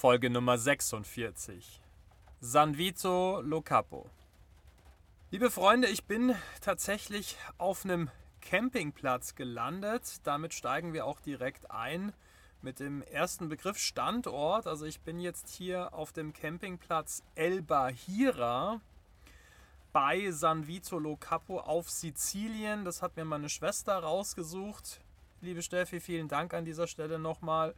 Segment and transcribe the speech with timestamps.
[0.00, 1.82] Folge Nummer 46.
[2.40, 4.08] San Vito Lo Capo.
[5.30, 8.08] Liebe Freunde, ich bin tatsächlich auf einem
[8.40, 10.22] Campingplatz gelandet.
[10.24, 12.14] Damit steigen wir auch direkt ein
[12.62, 14.66] mit dem ersten Begriff Standort.
[14.66, 18.80] Also ich bin jetzt hier auf dem Campingplatz El Bahira
[19.92, 22.86] bei San Vito Lo Capo auf Sizilien.
[22.86, 25.02] Das hat mir meine Schwester rausgesucht.
[25.42, 27.74] Liebe Steffi, vielen Dank an dieser Stelle nochmal.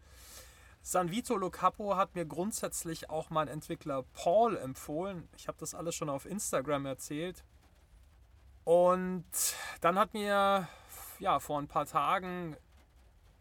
[0.84, 5.28] San Vito Lo Capo hat mir grundsätzlich auch mein Entwickler Paul empfohlen.
[5.36, 7.44] Ich habe das alles schon auf Instagram erzählt.
[8.64, 9.24] Und
[9.80, 10.68] dann hat mir
[11.20, 12.56] ja, vor ein paar Tagen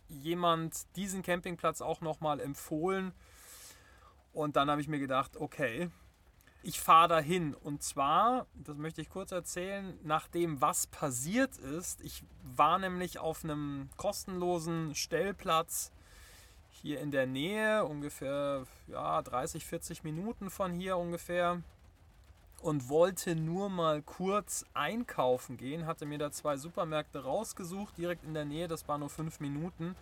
[0.07, 3.11] jemand diesen Campingplatz auch nochmal empfohlen.
[4.33, 5.89] Und dann habe ich mir gedacht, okay,
[6.61, 7.55] ich fahre dahin.
[7.55, 12.01] Und zwar, das möchte ich kurz erzählen, nach dem, was passiert ist.
[12.01, 15.91] Ich war nämlich auf einem kostenlosen Stellplatz
[16.81, 21.61] hier in der Nähe, ungefähr ja, 30, 40 Minuten von hier ungefähr.
[22.61, 25.87] Und wollte nur mal kurz einkaufen gehen.
[25.87, 28.67] Hatte mir da zwei Supermärkte rausgesucht, direkt in der Nähe.
[28.67, 29.95] Das war nur fünf Minuten.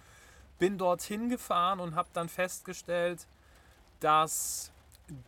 [0.57, 3.27] Bin dorthin gefahren und habe dann festgestellt,
[4.01, 4.73] dass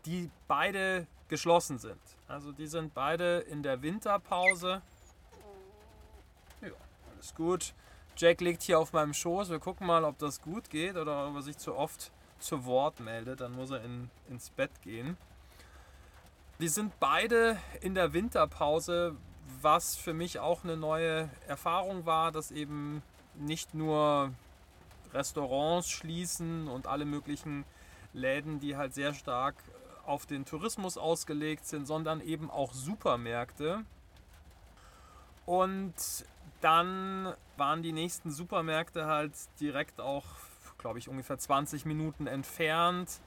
[0.06, 2.02] die beide geschlossen sind.
[2.28, 4.82] Also die sind beide in der Winterpause.
[6.62, 6.70] Ja,
[7.14, 7.74] alles gut.
[8.22, 9.50] Jack liegt hier auf meinem Schoß.
[9.50, 13.00] Wir gucken mal, ob das gut geht oder ob er sich zu oft zu Wort
[13.00, 13.42] meldet.
[13.42, 15.18] Dann muss er in, ins Bett gehen.
[16.60, 19.16] Die sind beide in der Winterpause,
[19.64, 23.02] was für mich auch eine neue Erfahrung war, dass eben
[23.34, 24.32] nicht nur
[25.16, 27.66] Restaurants schließen und alle möglichen
[28.14, 29.56] Läden, die halt sehr stark
[30.06, 33.84] auf den Tourismus ausgelegt sind, sondern eben auch Supermärkte.
[35.48, 35.96] Und
[36.62, 40.26] dann waren die nächsten Supermärkte halt direkt auch,
[40.78, 43.20] glaube ich, ungefähr 20 Minuten entfernt.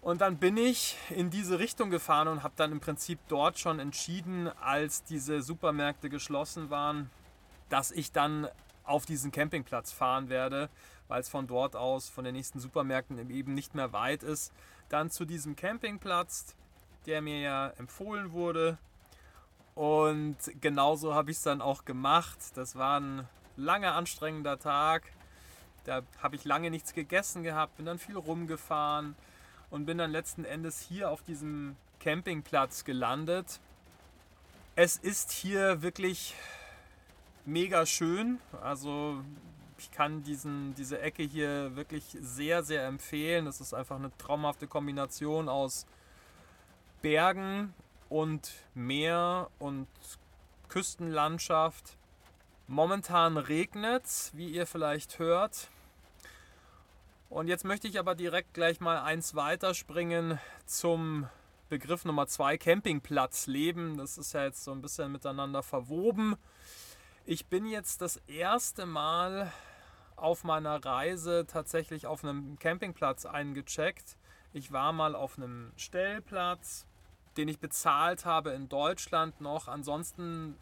[0.00, 3.78] Und dann bin ich in diese Richtung gefahren und habe dann im Prinzip dort schon
[3.78, 7.08] entschieden, als diese Supermärkte geschlossen waren,
[7.68, 8.48] dass ich dann
[8.84, 10.68] auf diesen Campingplatz fahren werde,
[11.06, 14.52] weil es von dort aus, von den nächsten Supermärkten eben nicht mehr weit ist.
[14.88, 16.56] Dann zu diesem Campingplatz,
[17.06, 18.78] der mir ja empfohlen wurde.
[19.74, 22.38] Und genauso habe ich es dann auch gemacht.
[22.54, 25.04] Das war ein langer, anstrengender Tag.
[25.84, 29.16] Da habe ich lange nichts gegessen gehabt, bin dann viel rumgefahren
[29.70, 33.60] und bin dann letzten Endes hier auf diesem Campingplatz gelandet.
[34.76, 36.34] Es ist hier wirklich
[37.44, 38.38] mega schön.
[38.62, 39.22] Also
[39.78, 43.46] ich kann diesen, diese Ecke hier wirklich sehr, sehr empfehlen.
[43.46, 45.86] Das ist einfach eine traumhafte Kombination aus
[47.00, 47.74] Bergen
[48.12, 49.88] und Meer und
[50.68, 51.96] Küstenlandschaft.
[52.66, 55.70] Momentan regnet es, wie ihr vielleicht hört.
[57.30, 61.26] Und jetzt möchte ich aber direkt gleich mal eins weiterspringen zum
[61.70, 63.96] Begriff Nummer zwei, Campingplatzleben.
[63.96, 66.36] Das ist ja jetzt so ein bisschen miteinander verwoben.
[67.24, 69.50] Ich bin jetzt das erste Mal
[70.16, 74.18] auf meiner Reise tatsächlich auf einem Campingplatz eingecheckt.
[74.52, 76.86] Ich war mal auf einem Stellplatz,
[77.36, 79.68] den ich bezahlt habe in Deutschland noch.
[79.68, 80.56] Ansonsten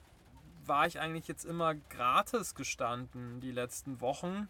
[0.67, 4.49] war ich eigentlich jetzt immer gratis gestanden die letzten Wochen,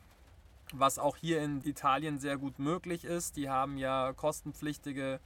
[0.72, 3.36] was auch hier in Italien sehr gut möglich ist.
[3.36, 5.20] Die haben ja kostenpflichtige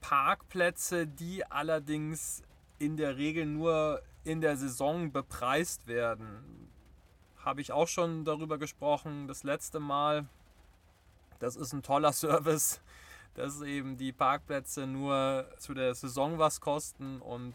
[0.00, 2.42] Parkplätze, die allerdings
[2.78, 6.70] in der Regel nur in der Saison bepreist werden.
[7.38, 10.26] Habe ich auch schon darüber gesprochen, das letzte Mal.
[11.38, 12.80] Das ist ein toller Service,
[13.34, 17.54] dass eben die Parkplätze nur zu der Saison was kosten und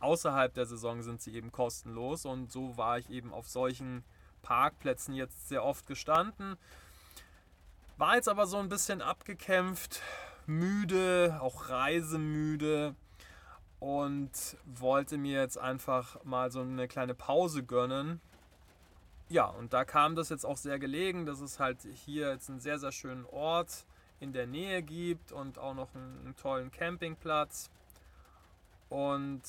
[0.00, 2.24] außerhalb der Saison sind sie eben kostenlos.
[2.24, 4.04] Und so war ich eben auf solchen
[4.42, 6.56] Parkplätzen jetzt sehr oft gestanden.
[7.96, 10.00] War jetzt aber so ein bisschen abgekämpft,
[10.46, 12.94] müde, auch reisemüde
[13.78, 18.20] und wollte mir jetzt einfach mal so eine kleine Pause gönnen.
[19.28, 22.58] Ja, und da kam das jetzt auch sehr gelegen, dass es halt hier jetzt einen
[22.58, 23.84] sehr, sehr schönen Ort
[24.20, 27.70] in der Nähe gibt und auch noch einen, einen tollen Campingplatz.
[28.90, 29.42] Und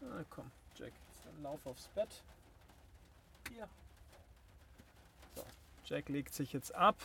[0.00, 0.92] na komm, Jack,
[1.24, 2.22] dann lauf aufs Bett.
[3.50, 3.68] Hier.
[5.34, 5.44] So,
[5.84, 6.96] Jack legt sich jetzt ab.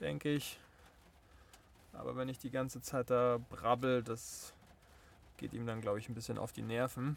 [0.00, 0.58] Denke ich.
[1.92, 4.52] Aber wenn ich die ganze Zeit da brabbel, das
[5.36, 7.16] geht ihm dann, glaube ich, ein bisschen auf die Nerven.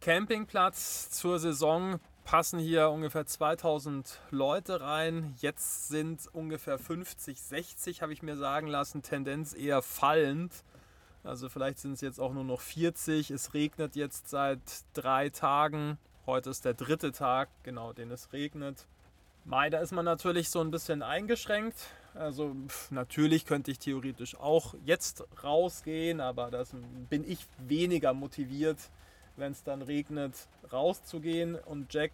[0.00, 5.34] Campingplatz zur Saison passen hier ungefähr 2000 Leute rein.
[5.38, 9.02] Jetzt sind ungefähr 50, 60, habe ich mir sagen lassen.
[9.02, 10.52] Tendenz eher fallend.
[11.22, 13.30] Also vielleicht sind es jetzt auch nur noch 40.
[13.30, 14.60] Es regnet jetzt seit
[14.92, 15.98] drei Tagen.
[16.26, 18.86] Heute ist der dritte Tag, genau, den es regnet.
[19.44, 21.76] Mai, da ist man natürlich so ein bisschen eingeschränkt.
[22.14, 26.64] Also pff, natürlich könnte ich theoretisch auch jetzt rausgehen, aber da
[27.08, 28.78] bin ich weniger motiviert,
[29.36, 30.34] wenn es dann regnet,
[30.72, 31.54] rauszugehen.
[31.56, 32.12] Und Jack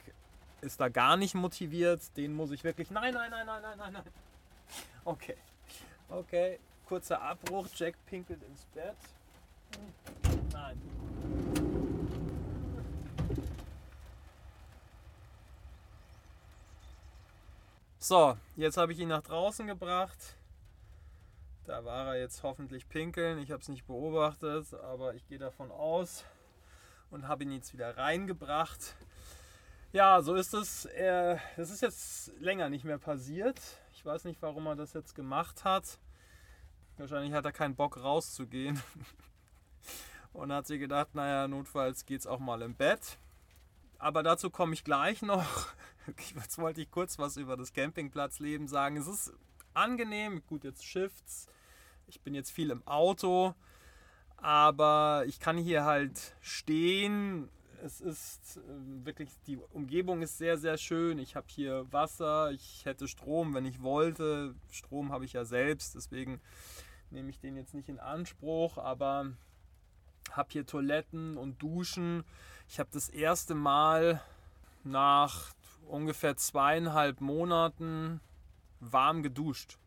[0.61, 2.01] ist da gar nicht motiviert.
[2.17, 2.91] Den muss ich wirklich.
[2.91, 4.05] Nein, nein, nein, nein, nein, nein, nein.
[5.05, 5.37] Okay.
[6.09, 6.59] Okay.
[6.87, 7.67] Kurzer Abbruch.
[7.75, 8.97] Jack pinkelt ins Bett.
[10.53, 10.81] Nein.
[17.99, 20.19] So, jetzt habe ich ihn nach draußen gebracht.
[21.65, 23.39] Da war er jetzt hoffentlich pinkeln.
[23.39, 26.25] Ich habe es nicht beobachtet, aber ich gehe davon aus
[27.13, 28.97] und habe ihn jetzt wieder reingebracht.
[29.93, 30.89] Ja, so ist es.
[31.57, 33.61] Das ist jetzt länger nicht mehr passiert.
[33.93, 35.99] Ich weiß nicht, warum er das jetzt gemacht hat.
[36.97, 38.83] Wahrscheinlich hat er keinen Bock rauszugehen.
[40.33, 43.19] Und hat sich gedacht, naja, notfalls geht es auch mal im Bett.
[43.99, 45.45] Aber dazu komme ich gleich noch.
[46.35, 48.97] Jetzt wollte ich kurz was über das Campingplatzleben sagen.
[48.97, 49.35] Es ist
[49.75, 51.47] angenehm, gut, jetzt Shifts.
[52.09, 53.55] Ich bin jetzt viel im Auto,
[54.43, 57.49] aber ich kann hier halt stehen.
[57.83, 61.19] Es ist äh, wirklich, die Umgebung ist sehr, sehr schön.
[61.19, 64.55] Ich habe hier Wasser, ich hätte Strom, wenn ich wollte.
[64.71, 66.41] Strom habe ich ja selbst, deswegen
[67.11, 69.33] nehme ich den jetzt nicht in Anspruch, aber
[70.33, 72.25] habe hier Toiletten und Duschen.
[72.69, 74.21] Ich habe das erste Mal
[74.83, 75.55] nach
[75.87, 78.21] ungefähr zweieinhalb Monaten
[78.81, 79.79] warm geduscht.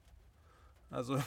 [0.89, 1.21] Also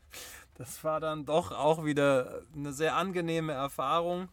[0.54, 4.28] das war dann doch auch wieder eine sehr angenehme Erfahrung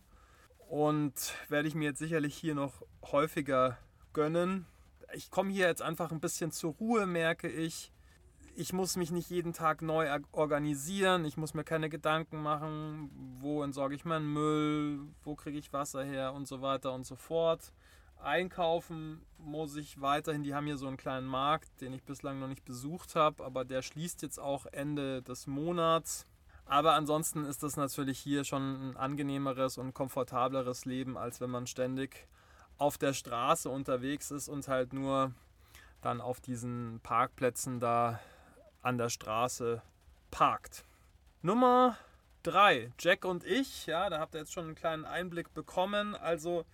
[0.70, 1.14] und
[1.48, 3.78] werde ich mir jetzt sicherlich hier noch häufiger
[4.14, 4.66] gönnen.
[5.14, 7.92] Ich komme hier jetzt einfach ein bisschen zur Ruhe, merke ich.
[8.56, 11.24] Ich muss mich nicht jeden Tag neu organisieren.
[11.26, 16.04] Ich muss mir keine Gedanken machen, wo entsorge ich meinen Müll, wo kriege ich Wasser
[16.04, 17.72] her und so weiter und so fort.
[18.22, 20.44] Einkaufen muss ich weiterhin.
[20.44, 23.66] Die haben hier so einen kleinen Markt, den ich bislang noch nicht besucht habe, aber
[23.66, 26.26] der schließt jetzt auch Ende des Monats.
[26.66, 31.66] Aber ansonsten ist das natürlich hier schon ein angenehmeres und komfortableres Leben, als wenn man
[31.66, 32.28] ständig
[32.78, 35.34] auf der Straße unterwegs ist und halt nur
[36.02, 38.20] dann auf diesen Parkplätzen da
[38.82, 39.82] an der Straße
[40.32, 40.86] parkt.
[41.42, 41.98] Nummer
[42.44, 46.16] 3, Jack und ich, ja, da habt ihr jetzt schon einen kleinen Einblick bekommen.
[46.16, 46.66] Also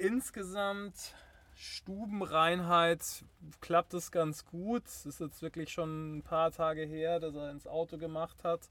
[0.00, 1.14] insgesamt
[1.54, 3.24] Stubenreinheit
[3.60, 4.86] klappt es ganz gut.
[4.86, 8.70] Es ist jetzt wirklich schon ein paar Tage her, dass er ins Auto gemacht hat.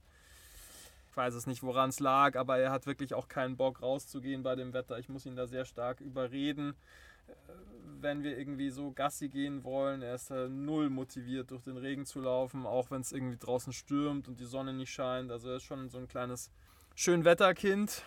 [1.12, 4.42] Ich weiß es nicht, woran es lag, aber er hat wirklich auch keinen Bock rauszugehen
[4.42, 4.98] bei dem Wetter.
[4.98, 6.76] Ich muss ihn da sehr stark überreden,
[7.28, 7.34] äh,
[8.02, 10.02] wenn wir irgendwie so Gassi gehen wollen.
[10.02, 14.28] Er ist null motiviert, durch den Regen zu laufen, auch wenn es irgendwie draußen stürmt
[14.28, 15.31] und die Sonne nicht scheint.
[15.31, 16.50] Also er ist schon so ein kleines
[16.96, 18.04] Schönwetterkind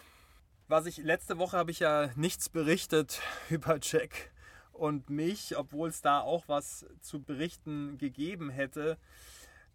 [0.72, 3.20] was ich letzte Woche habe ich ja nichts berichtet
[3.50, 4.32] über Jack
[4.72, 8.96] und mich, obwohl es da auch was zu berichten gegeben hätte.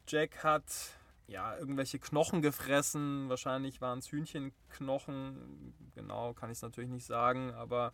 [0.08, 0.64] Jack hat
[1.28, 7.54] ja irgendwelche Knochen gefressen, wahrscheinlich waren es Hühnchenknochen, genau kann ich es natürlich nicht sagen,
[7.54, 7.94] aber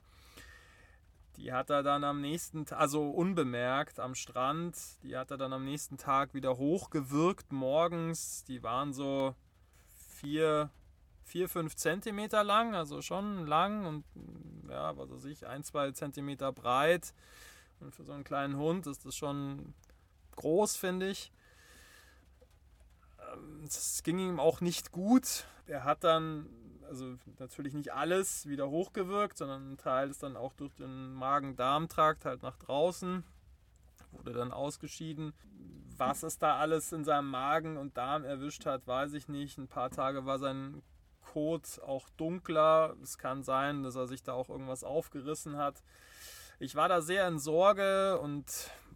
[1.36, 5.52] die hat er dann am nächsten Tag, also unbemerkt am Strand, die hat er dann
[5.52, 8.46] am nächsten Tag wieder hochgewirkt morgens.
[8.46, 9.36] Die waren so
[10.22, 10.70] vier,
[11.24, 14.06] 4, 5 Zentimeter lang, also schon lang und
[14.70, 17.14] ja, was weiß ich, 1, 2 Zentimeter breit.
[17.80, 19.74] Und für so einen kleinen Hund ist das schon
[20.36, 21.32] groß, finde ich.
[23.20, 25.46] Ähm, es ging ihm auch nicht gut.
[25.68, 26.48] Er hat dann,
[26.88, 32.26] also natürlich nicht alles wieder hochgewirkt, sondern ein Teil ist dann auch durch den Magen-Darm-Trakt
[32.26, 33.24] halt nach draußen,
[34.12, 35.34] wurde dann ausgeschieden.
[35.98, 39.58] Was es da alles in seinem Magen und Darm erwischt hat, weiß ich nicht.
[39.58, 40.82] Ein paar Tage war sein
[41.34, 42.96] Kot auch dunkler.
[43.02, 45.82] Es kann sein, dass er sich da auch irgendwas aufgerissen hat.
[46.60, 48.46] Ich war da sehr in Sorge und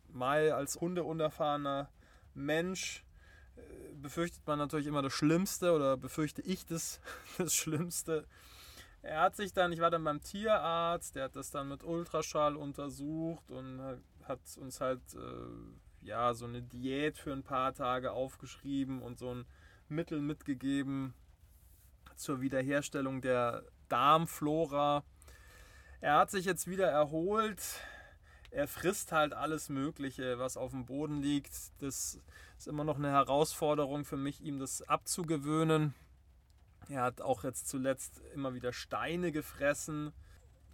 [0.10, 1.89] Mai als hundeunerfahrener
[2.36, 3.03] Mensch
[3.56, 3.62] äh,
[3.96, 7.01] befürchtet man natürlich immer das Schlimmste oder befürchte ich das,
[7.39, 8.27] das Schlimmste.
[9.01, 12.56] Er hat sich dann, ich war dann beim Tierarzt, der hat das dann mit Ultraschall
[12.56, 13.82] untersucht und
[14.24, 19.34] hat uns halt äh, ja so eine Diät für ein paar Tage aufgeschrieben und so
[19.34, 19.46] ein
[19.89, 21.15] Mittel mitgegeben,
[22.18, 25.04] zur Wiederherstellung der Darmflora.
[26.02, 27.62] Er hat sich jetzt wieder erholt.
[28.52, 31.54] Er frisst halt alles Mögliche, was auf dem Boden liegt.
[31.80, 32.20] Das
[32.58, 35.94] ist immer noch eine Herausforderung für mich, ihm das abzugewöhnen.
[36.90, 40.14] Er hat auch jetzt zuletzt immer wieder Steine gefressen.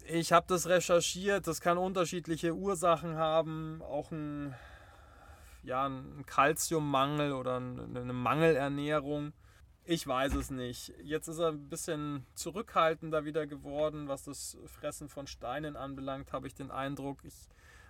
[0.05, 4.53] Ich habe das recherchiert, das kann unterschiedliche Ursachen haben, auch ein,
[5.63, 9.33] ja, ein Kalziummangel oder eine Mangelernährung.
[9.85, 10.93] Ich weiß es nicht.
[11.03, 16.47] Jetzt ist er ein bisschen zurückhaltender wieder geworden, was das Fressen von Steinen anbelangt, habe
[16.47, 17.19] ich den Eindruck.
[17.25, 17.35] Ich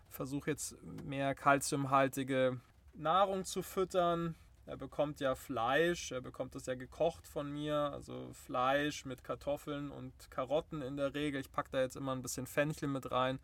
[0.09, 2.59] versuche jetzt mehr kalziumhaltige
[2.95, 4.33] Nahrung zu füttern.
[4.65, 9.91] Er bekommt ja Fleisch, er bekommt das ja gekocht von mir, also Fleisch mit Kartoffeln
[9.91, 11.41] und Karotten in der Regel.
[11.41, 13.37] Ich packe da jetzt immer ein bisschen Fenchel mit rein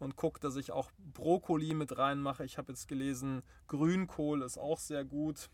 [0.00, 2.44] und gucke, dass ich auch Brokkoli mit reinmache.
[2.44, 5.48] Ich habe jetzt gelesen, Grünkohl ist auch sehr gut.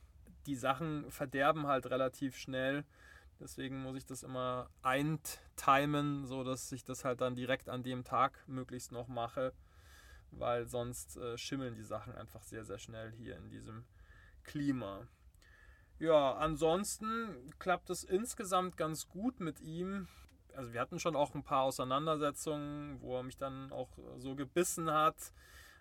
[0.46, 2.84] Die Sachen verderben halt relativ schnell.
[3.40, 8.04] Deswegen muss ich das immer eintimen, so dass ich das halt dann direkt an dem
[8.04, 9.52] Tag möglichst noch mache,
[10.30, 13.84] weil sonst äh, schimmeln die Sachen einfach sehr, sehr schnell hier in diesem
[14.44, 15.06] Klima.
[15.98, 20.08] Ja, ansonsten klappt es insgesamt ganz gut mit ihm.
[20.54, 24.90] Also wir hatten schon auch ein paar Auseinandersetzungen, wo er mich dann auch so gebissen
[24.90, 25.16] hat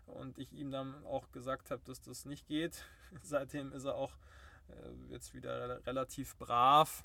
[0.06, 2.86] und ich ihm dann auch gesagt habe, dass das nicht geht.
[3.22, 4.14] Seitdem ist er auch
[5.10, 7.04] jetzt wieder relativ brav.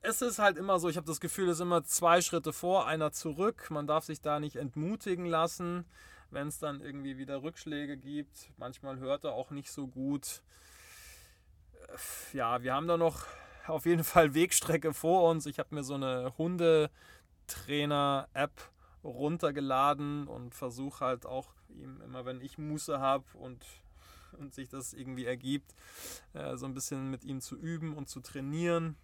[0.00, 2.86] Es ist halt immer so, ich habe das Gefühl, es ist immer zwei Schritte vor,
[2.86, 3.68] einer zurück.
[3.70, 5.84] Man darf sich da nicht entmutigen lassen,
[6.30, 8.52] wenn es dann irgendwie wieder Rückschläge gibt.
[8.56, 10.42] Manchmal hört er auch nicht so gut
[12.32, 13.26] ja, wir haben da noch
[13.66, 15.46] auf jeden Fall Wegstrecke vor uns.
[15.46, 18.52] Ich habe mir so eine Hundetrainer-App
[19.04, 23.64] runtergeladen und versuche halt auch ihm immer, wenn ich Muße habe und,
[24.38, 25.74] und sich das irgendwie ergibt,
[26.34, 28.96] äh, so ein bisschen mit ihm zu üben und zu trainieren.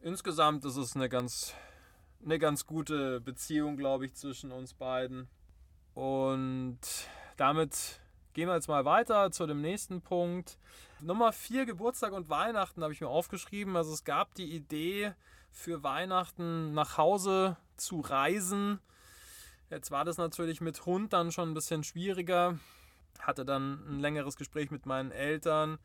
[0.00, 1.54] Insgesamt ist es eine ganz,
[2.24, 5.28] eine ganz gute Beziehung, glaube ich, zwischen uns beiden.
[5.94, 6.78] Und
[7.36, 8.00] damit
[8.36, 10.58] Gehen wir jetzt mal weiter zu dem nächsten Punkt.
[11.00, 13.76] Nummer 4, Geburtstag und Weihnachten habe ich mir aufgeschrieben.
[13.76, 15.14] Also es gab die Idee
[15.50, 18.78] für Weihnachten nach Hause zu reisen.
[19.70, 22.58] Jetzt war das natürlich mit Hund dann schon ein bisschen schwieriger.
[23.20, 25.78] Hatte dann ein längeres Gespräch mit meinen Eltern.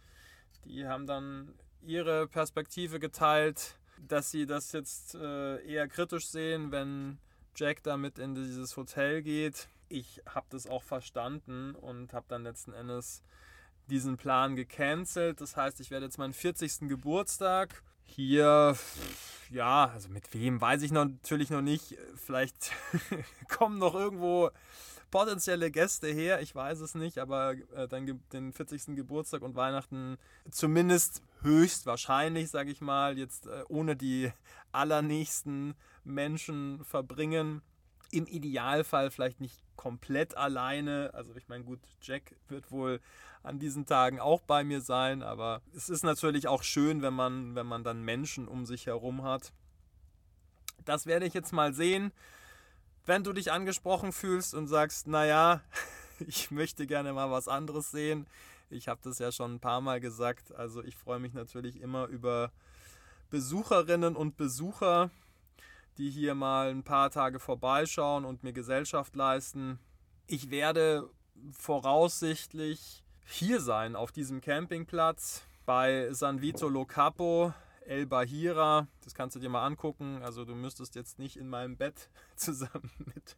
[0.66, 7.18] Die haben dann ihre Perspektive geteilt, dass sie das jetzt äh, eher kritisch sehen, wenn
[7.56, 12.74] Jack damit in dieses Hotel geht ich habe das auch verstanden und habe dann letzten
[12.74, 13.24] Endes
[13.88, 15.42] diesen Plan gecancelt.
[15.42, 16.88] Das heißt, ich werde jetzt meinen 40.
[16.88, 18.78] Geburtstag hier,
[19.50, 21.98] ja, also mit wem weiß ich noch, natürlich noch nicht.
[22.16, 22.72] Vielleicht
[23.50, 24.50] kommen noch irgendwo
[25.12, 28.96] potenzielle Gäste her, ich weiß es nicht, aber äh, dann den 40.
[28.96, 30.18] Geburtstag und Weihnachten
[30.50, 34.32] zumindest höchstwahrscheinlich, sage ich mal, jetzt äh, ohne die
[34.72, 37.62] allernächsten Menschen verbringen.
[38.12, 41.12] Im Idealfall vielleicht nicht komplett alleine.
[41.14, 43.00] Also ich meine, gut, Jack wird wohl
[43.44, 47.56] an diesen Tagen auch bei mir sein, aber es ist natürlich auch schön, wenn man,
[47.56, 49.54] wenn man dann Menschen um sich herum hat.
[50.86, 52.12] Das werde ich jetzt mal sehen.
[53.06, 55.62] Wenn du dich angesprochen fühlst und sagst, naja,
[56.20, 58.28] ich möchte gerne mal was anderes sehen.
[58.70, 60.54] Ich habe das ja schon ein paar Mal gesagt.
[60.56, 62.52] Also ich freue mich natürlich immer über
[63.30, 65.10] Besucherinnen und Besucher
[65.98, 69.80] die hier mal ein paar Tage vorbeischauen und mir Gesellschaft leisten.
[70.28, 71.10] Ich werde
[71.52, 78.88] voraussichtlich hier sein auf diesem Campingplatz bei San Vito Lo Capo, El Bahira.
[79.04, 80.22] Das kannst du dir mal angucken.
[80.24, 83.38] Also du müsstest jetzt nicht in meinem Bett zusammen mit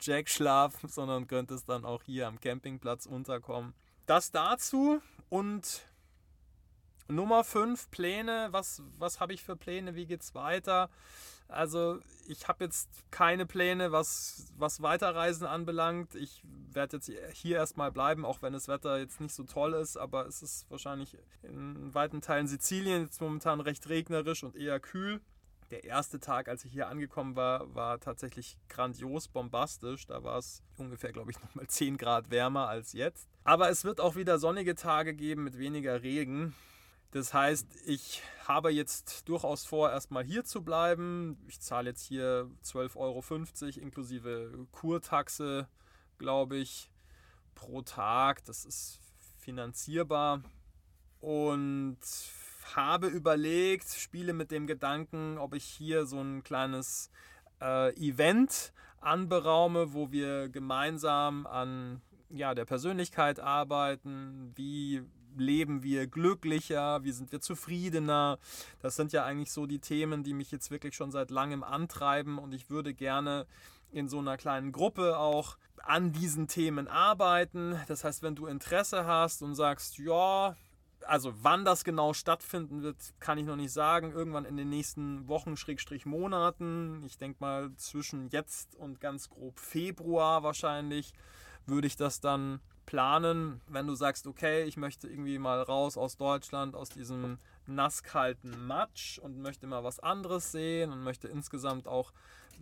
[0.00, 3.74] Jack schlafen, sondern könntest dann auch hier am Campingplatz unterkommen.
[4.06, 5.86] Das dazu und
[7.08, 8.48] Nummer 5, Pläne.
[8.50, 9.94] Was, was habe ich für Pläne?
[9.94, 10.90] Wie geht es weiter?
[11.50, 16.14] Also ich habe jetzt keine Pläne, was, was Weiterreisen anbelangt.
[16.14, 16.42] Ich
[16.72, 20.26] werde jetzt hier erstmal bleiben, auch wenn das Wetter jetzt nicht so toll ist, aber
[20.26, 25.20] es ist wahrscheinlich in weiten Teilen Sizilien jetzt momentan recht regnerisch und eher kühl.
[25.70, 30.04] Der erste Tag, als ich hier angekommen war, war tatsächlich grandios bombastisch.
[30.06, 33.28] Da war es ungefähr, glaube ich, nochmal 10 Grad wärmer als jetzt.
[33.44, 36.54] Aber es wird auch wieder sonnige Tage geben mit weniger Regen.
[37.12, 41.38] Das heißt, ich habe jetzt durchaus vor, erstmal hier zu bleiben.
[41.48, 45.68] Ich zahle jetzt hier 12,50 Euro inklusive Kurtaxe,
[46.18, 46.90] glaube ich,
[47.54, 48.44] pro Tag.
[48.44, 49.00] Das ist
[49.38, 50.42] finanzierbar.
[51.20, 51.98] Und
[52.74, 57.10] habe überlegt, spiele mit dem Gedanken, ob ich hier so ein kleines
[57.60, 65.02] äh, Event anberaume, wo wir gemeinsam an ja, der Persönlichkeit arbeiten, wie
[65.36, 68.38] leben wir glücklicher, wie sind wir zufriedener.
[68.80, 72.38] Das sind ja eigentlich so die Themen, die mich jetzt wirklich schon seit langem antreiben
[72.38, 73.46] und ich würde gerne
[73.92, 77.78] in so einer kleinen Gruppe auch an diesen Themen arbeiten.
[77.88, 80.54] Das heißt, wenn du Interesse hast und sagst, ja,
[81.06, 84.12] also wann das genau stattfinden wird, kann ich noch nicht sagen.
[84.12, 87.02] Irgendwann in den nächsten Wochen, Schrägstrich Monaten.
[87.04, 91.14] Ich denke mal zwischen jetzt und ganz grob Februar wahrscheinlich
[91.66, 92.60] würde ich das dann
[92.90, 98.66] planen, wenn du sagst, okay, ich möchte irgendwie mal raus aus Deutschland, aus diesem nasskalten
[98.66, 102.12] Matsch und möchte mal was anderes sehen und möchte insgesamt auch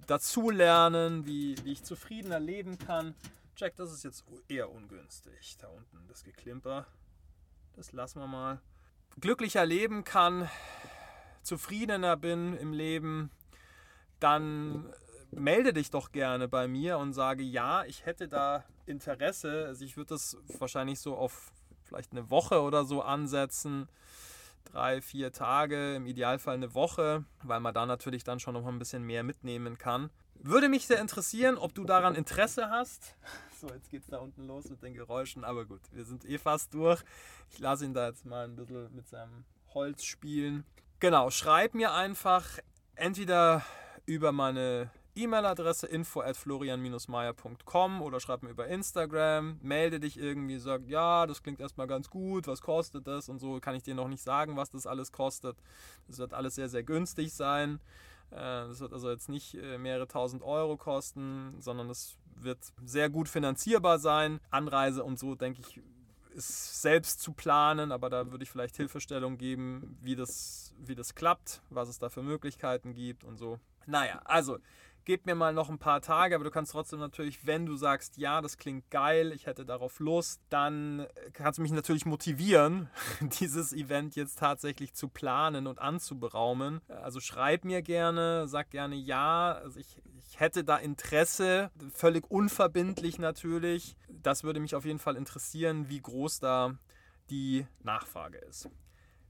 [0.06, 3.14] dazulernen, wie, wie ich zufriedener leben kann,
[3.56, 5.56] Jack, das ist jetzt eher ungünstig.
[5.58, 6.86] Da unten das Geklimper.
[7.74, 8.60] Das lassen wir mal.
[9.18, 10.50] Glücklicher leben kann,
[11.42, 13.30] zufriedener bin im Leben,
[14.20, 14.92] dann
[15.30, 19.66] melde dich doch gerne bei mir und sage, ja, ich hätte da Interesse.
[19.66, 21.52] Also ich würde das wahrscheinlich so auf
[21.84, 23.88] vielleicht eine Woche oder so ansetzen.
[24.64, 28.78] Drei, vier Tage, im Idealfall eine Woche, weil man da natürlich dann schon noch ein
[28.78, 30.10] bisschen mehr mitnehmen kann.
[30.34, 33.16] Würde mich sehr interessieren, ob du daran Interesse hast.
[33.60, 36.38] So, jetzt geht es da unten los mit den Geräuschen, aber gut, wir sind eh
[36.38, 37.02] fast durch.
[37.50, 39.44] Ich lasse ihn da jetzt mal ein bisschen mit seinem
[39.74, 40.64] Holz spielen.
[41.00, 42.44] Genau, schreib mir einfach
[42.94, 43.64] entweder
[44.06, 44.90] über meine
[45.22, 51.42] E-Mail-Adresse info at florian-meier.com oder schreib mir über Instagram, melde dich irgendwie, sag, ja, das
[51.42, 54.56] klingt erstmal ganz gut, was kostet das und so kann ich dir noch nicht sagen,
[54.56, 55.56] was das alles kostet.
[56.06, 57.80] Das wird alles sehr, sehr günstig sein.
[58.30, 63.10] Äh, das wird also jetzt nicht äh, mehrere tausend Euro kosten, sondern es wird sehr
[63.10, 64.40] gut finanzierbar sein.
[64.50, 65.80] Anreise und so, denke ich,
[66.34, 71.14] ist selbst zu planen, aber da würde ich vielleicht Hilfestellung geben, wie das, wie das
[71.14, 73.58] klappt, was es da für Möglichkeiten gibt und so.
[73.86, 74.58] Naja, also
[75.08, 78.18] gib mir mal noch ein paar Tage, aber du kannst trotzdem natürlich, wenn du sagst,
[78.18, 82.90] ja, das klingt geil, ich hätte darauf Lust, dann kannst du mich natürlich motivieren,
[83.40, 86.82] dieses Event jetzt tatsächlich zu planen und anzuberaumen.
[86.88, 93.18] Also schreib mir gerne, sag gerne ja, also ich, ich hätte da Interesse, völlig unverbindlich
[93.18, 93.96] natürlich.
[94.10, 96.74] Das würde mich auf jeden Fall interessieren, wie groß da
[97.30, 98.68] die Nachfrage ist.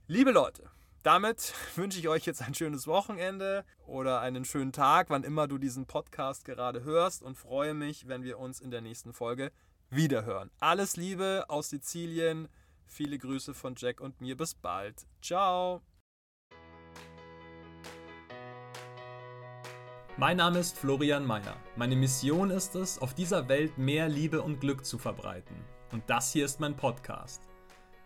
[0.07, 0.69] Liebe Leute,
[1.03, 5.57] damit wünsche ich euch jetzt ein schönes Wochenende oder einen schönen Tag, wann immer du
[5.57, 9.51] diesen Podcast gerade hörst und freue mich, wenn wir uns in der nächsten Folge
[9.89, 10.51] wiederhören.
[10.59, 12.47] Alles Liebe aus Sizilien.
[12.85, 14.35] Viele Grüße von Jack und mir.
[14.35, 15.05] Bis bald.
[15.21, 15.81] Ciao.
[20.17, 21.55] Mein Name ist Florian Mayer.
[21.77, 25.55] Meine Mission ist es, auf dieser Welt mehr Liebe und Glück zu verbreiten.
[25.91, 27.48] Und das hier ist mein Podcast.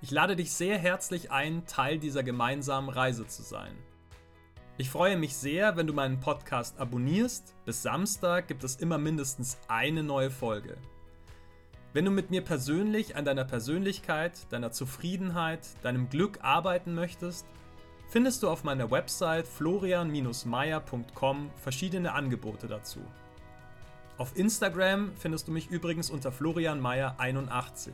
[0.03, 3.71] Ich lade dich sehr herzlich ein, Teil dieser gemeinsamen Reise zu sein.
[4.77, 7.55] Ich freue mich sehr, wenn du meinen Podcast abonnierst.
[7.63, 10.75] Bis Samstag gibt es immer mindestens eine neue Folge.
[11.93, 17.45] Wenn du mit mir persönlich an deiner Persönlichkeit, deiner Zufriedenheit, deinem Glück arbeiten möchtest,
[18.09, 22.99] findest du auf meiner Website florian-meier.com verschiedene Angebote dazu.
[24.17, 27.93] Auf Instagram findest du mich übrigens unter florianmeier81